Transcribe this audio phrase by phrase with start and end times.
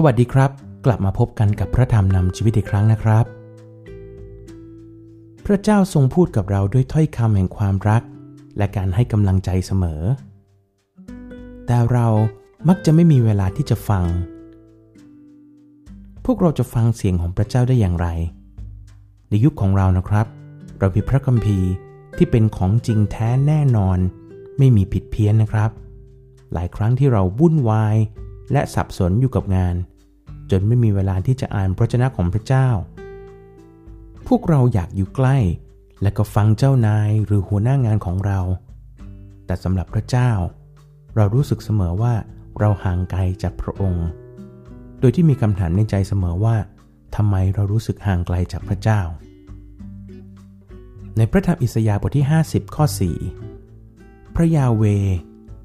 [0.00, 0.50] สวัสดีครับ
[0.86, 3.24] กลับมาพบกันกับพระธรรมนำชีวิตอีกครั้งนะครับ
[5.46, 8.02] พระเจ้าทรงพูดกับเราด้วยถ้อยคำแห่งความรัก
[8.56, 10.02] และการให้กำลังใจเสมอ
[11.66, 12.06] แต่เรา
[12.68, 14.04] มักจะไม่มีเวลาที่จะฟัง
[16.24, 18.08] พวกเราจะฟังเสียงของพระเจ้าได้อย่างไร
[19.28, 20.26] ในยุคของเรานะครับ
[20.78, 21.68] เรามีพระคัมภีร์
[22.16, 23.98] ที่เป็นของจริงแท้แน่นอน
[24.58, 25.70] ไม่มีผิดเพี้ยนนะครับ
[26.52, 27.96] หลายครั้งที่เราวุ่นวาย
[28.52, 29.74] และสับสนอยู่กับงาน
[30.50, 32.68] จนไม่มีเวลาที่จะอ่านพระชนะของพระเจ้า
[34.28, 35.36] พวกเราอยากอยู่ใกล้
[36.02, 38.40] และก็ฟังเจ้านายหรือหัวหน้างานของเรา
[39.46, 40.30] แต่สำหรับพระเจ้า
[41.16, 42.14] เรารู้สึกเสมอว่า
[42.58, 44.06] เราห่างไกลจากพระองค์
[45.00, 46.56] โดยที่มีคำถามในใจเสมอว่า
[47.16, 49.00] ทำไมเรารู้สึกห่างไกลจากพระเจ้า
[51.16, 52.84] ในพระธรรมอิสยาห์บทที่ 50 ข้อ
[53.60, 54.84] 4 พระยาเว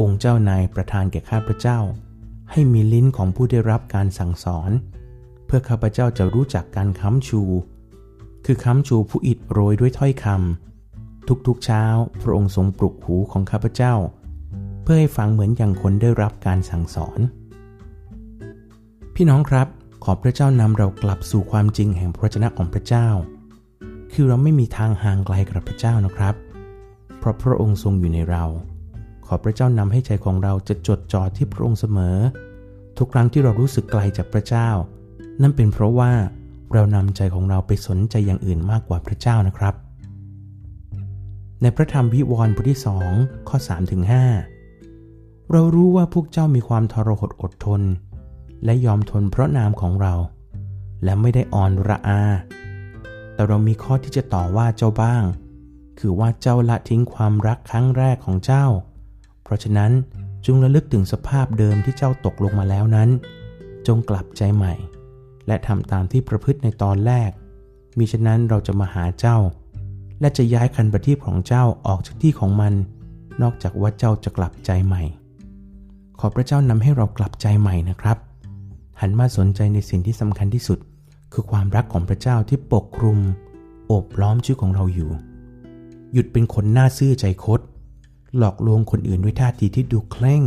[0.00, 1.78] องค์เจ้านายประทานแก่ข้าพระเจ้า
[2.52, 4.70] ให้มีลิ้นของผู้ได้รับการสั่งสอน
[5.46, 7.42] เพื่อข้าพเจ้าจะรู้จักการค้ำชู
[8.46, 11.84] คือค้ำชูผู้อิดโรยด้วยถ้อยคำทุกๆเช้า
[12.22, 13.94] พระองค์ทรงปลุกหูของข้าพเจ้า
[14.82, 17.18] เพื่อให้ฟังเหมือนอย่างคนได้รับการสั่งสอน
[19.14, 19.66] พี่น้องครับ
[20.04, 23.08] ขอพระเจ้านำเรากลับสู่ความจริงแห่งพระชนะของพระเจ้า
[24.12, 26.34] คือเราไม่มีทางห่างไกลกับพระเจ้านะครับ
[27.18, 28.44] เพราะพระองค์ทรงอยู่ในเรา
[29.32, 32.16] อพระเจ้านำให้ใจของเราจะจดจ่อที่พระองค์เสมอ
[32.98, 34.68] ทุกครั้งที่เรารู้สึกไกลจากพระเจ้า
[35.42, 36.12] นั่นเป็นเพราะว่า
[36.72, 39.74] เรานำใจของเราไปสนใจอย่างอื่นมากกว่าพระเจ้านะครับ
[41.62, 43.12] ในพระธรรมวิวรณ์บทที่สอง
[43.48, 44.02] ข้อ3ถึง
[44.76, 47.82] 5เรารู้ว่าพวกเจ้ามีความทรหดอดทน
[48.64, 50.14] และยอมทนเพราะนามของเรา
[51.04, 52.22] และไม่ได้อ่อนระอา
[53.34, 55.22] แต่เรามีข้อที่จะต่อว่าเจ้าบ้าง
[55.98, 58.66] คือว่าเจ้าละทิ้งความรักครั้งแรกของเจ้า
[59.52, 59.92] ราะฉะนั้น
[60.46, 63.08] จงระลึกถึงสภาพเดิมที่เจ้าตกลงมาแล้วนั้น
[63.86, 64.74] จงกลับใจใหม่
[65.46, 67.30] และทำตามที่ประพฤติในตอนแรก
[67.98, 69.38] มิฉะนั้นเราจะมาหาเจ้า
[70.20, 72.74] และจะย้ายคันประทีปของเจ้าออกจากที่ของมัน
[73.42, 75.02] นอกจากว่าเจ้าจะกลับใจใหม่
[76.18, 78.18] ขอพระเจ้านำให้เรากลับใจใหม่นะครับ
[79.00, 80.78] หันมาสนใจในสิ่งที่สำคัญที่สุด
[81.32, 83.18] คือความรักของพระเจ้าที่ปกคลุม
[83.86, 85.10] โอบล้อมชีวิตของเราอยู่
[86.12, 87.60] หยุดเป็นคนหน้าซื่อใจคด
[88.38, 90.42] หลอกลวงคนอื่นด้วยท่าทีที่ดูเคร่ง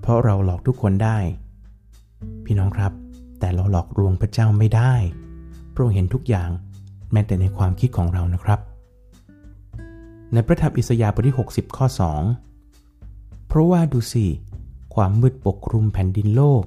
[0.00, 1.18] เพราะเราหลอกทุกคนได้
[2.44, 2.92] พี่น้องครับ
[3.38, 4.94] แต่เราหลอกลวงพระเจ้าไม่ได้
[5.72, 6.50] พระองค์เห็นทุกอย่าง
[7.12, 8.60] แม้แต่ในความคิดของเรานะครับ
[10.32, 11.86] ในพระธรรมอิสยาห์บทที่ 60 ข้อ
[12.66, 14.26] 2 เพราะว่าดูสิ
[14.94, 16.62] ความมืดปกคลุมแผ่นดินโลก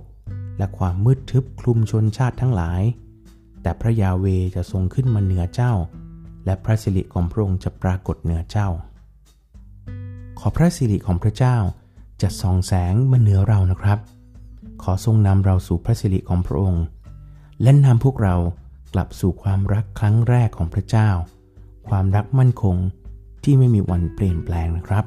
[0.57, 2.81] และความมืดทึบคลุมชนชาติทั้งหลาย
[3.61, 4.25] แต่พระยาเว
[4.55, 5.73] จะทรงขึ้นมาเหนือเจ้า
[6.45, 8.69] และพระสิริของพระองค์จะปรากฏเหนือเจ้า
[10.39, 11.57] ขอพระสิริของพระเจ้า
[12.21, 13.99] จะส่องแสงมาเหนือเรานะครับ
[14.83, 16.83] ขอทรงนำเราสู่พระสิริของพระองค์
[17.61, 18.35] และนำพวกเรา
[18.93, 21.09] กลับสู่ความรักครั้งแรกของพระเจ้า
[21.89, 22.75] ความรักมั่นคง
[23.43, 25.05] ที่ไม่มีวันเปลี่ยนแปลงนะครับ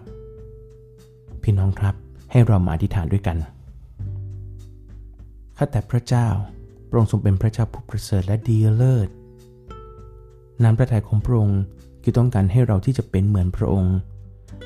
[1.42, 1.94] พี่น้องครับ
[2.30, 3.36] ให้เรามาอธิษฐานด้วยกัน
[5.56, 6.28] ข้าแต่พระเจ้า
[6.88, 9.08] พระองค์ทรงเป็นพระเจ้าผู้ประเสริฐและดีเลิศ
[10.62, 11.60] น้ำพระทัยของพระองค์
[12.02, 13.96] คือต้องการให้เราที่จะเป็นเหมือนพระองค์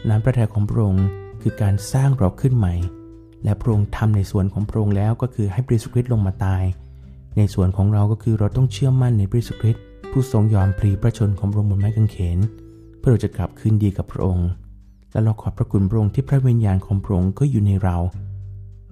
[0.09, 1.07] น้ำพระทัยของพระองค์
[1.43, 2.75] คือการสร้างเราขึ้นใหม่
[3.45, 6.63] และพระองค์ทำในส่วนของพระองค์แล้วก็คือให้พระเยซูคริสต์ลงมาตาย
[7.37, 12.39] ในส่วนของเราก็คือเราต้องเชื่อมั่นในพระเยซูคริสต์ผู้ทรงยอมพลีพระชนของพระองค์บนไม้กางเขน
[13.01, 14.49] เพื่อเราจะกลับคืนดีกับพระองค์
[15.13, 17.97] และเราขอบพระคุณพระองค์ที่พระวิญญาณของพระองค์ก็อยู่ในเรา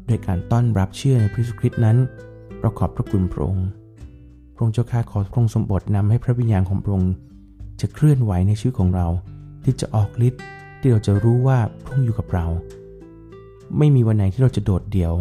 [0.06, 1.96] โดยการต้อนรับเชื่อในพระเยซูคริสต์นั้น
[2.60, 3.66] เราขอบพระคุณพระองค์
[4.54, 7.12] พระองค์เจ้าข้าขอพระองค์สมบทนำให้พระวิญญาณของพระองค์
[7.80, 9.06] จะเคลื่อนไหวในชีวิตของเรา
[9.64, 10.42] ที่จะออกฤทธิ์
[10.80, 12.46] ที่เราจะรู้ว่าพระองค์อยู่กับเรา
[13.78, 15.14] ไม่มีวันไหนที่เราจะโดดเดี่ยว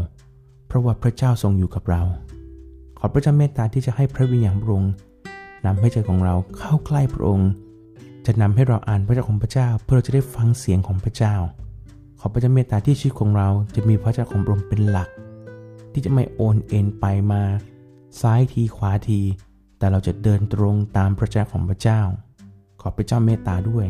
[0.68, 2.02] เพราะว่าพระเจ้าทรงอยู่กับเรา
[3.00, 4.94] ขอพระเจ้าเมตตาที่จะให้พระวิญญาณพระองค์
[5.66, 7.50] นำให้ใจของเราเข้าใกล้พระองค์
[8.26, 11.36] จะนำให้เราอ่านพระเจ้าของพระเจ้า เพื่อเราจะได้ฟังเสียงของพระเจ้า
[12.20, 15.10] ขอพระเจ้าเมตตาที่ชีวิตของเราจะมีพระเจ้าของพระองค์เป็นหลัก
[15.94, 17.42] ที่จะไม่โอนเอ็นไปมา
[18.22, 19.22] ซ้ายทีขวาที
[19.78, 22.02] แต่เราจะเดินตรงตามพระเจ้าของพระเจ้า
[22.82, 23.88] ขอพระเจ้าเมตตาด้วย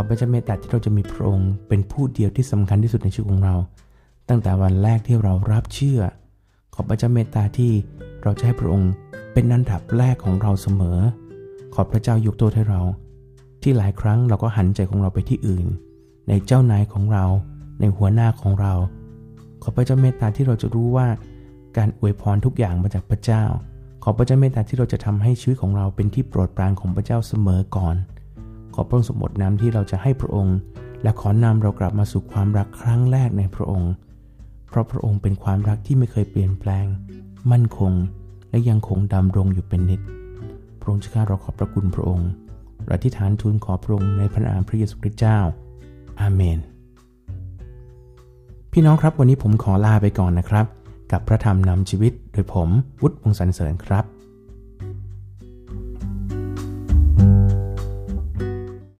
[0.00, 3.56] ขอพระเจ้าเมตตาที่เราจะมีพระองค์เป็นผู้เดียวที่สำคัญที่สุดในชีวิตของเรา
[4.28, 6.00] ตั้งแต่วันแรกที่เรารับเชื่อ
[6.74, 7.72] ขอพระเจ้าเมตตาที่
[8.22, 8.92] เราจะให้พระองค์
[9.32, 10.98] เป็นนันดับแรกของเราเสมอ
[11.74, 12.80] ขอพระเจ้ายกโทษให้เรา
[13.62, 15.66] ที่หลายครั้งเราก็หันใจของเราไปที่อื่น
[16.28, 17.24] ในเจ้านายของเรา
[17.80, 18.72] ในหัวหน้าของเรา
[19.62, 21.08] ขอพระเจ้าเมตตาที่เราจะรู้ว่า
[21.76, 23.44] การอวยพรทุกอย่างมาจากพระเจ้า
[24.02, 27.96] ขอพระเจ้าเมตตาที่เราจะทำให้ชีวิตของเราเป็นที่โปรดปรานของพระเจ้าเสมอก่อน
[28.78, 30.56] อพระองค์สมบทน้ำที่เราจะให้พระองค์
[31.02, 33.92] และขอนำเรากลับมาสู่ความรักครั้งแรกในพระองค์
[34.68, 36.86] เพราะพระองค์เป็นความรักที่ไม่เคยเปลี่ยนแปลง
[37.52, 37.92] มั่นคง
[38.50, 40.00] และยังคงดำรงอยู่เป็นนิจ
[40.80, 42.28] พระองค์จะข้าเราขอบพระคุณพระองค์
[42.88, 45.38] และที่ฐานทูลขอพระองค์ในพระนามพระเยซูคริสต์เจ้า
[46.20, 46.58] อาเมน
[48.72, 50.66] พี่น้องครับวันนี้ผมขอลาไปก่อนนะครับ
[51.12, 52.68] กับพระธรรมนำชีวิตโดยผม
[53.00, 54.04] วุฒิวงศ์สันเสริญครับ